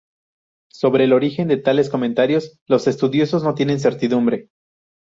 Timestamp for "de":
1.47-1.57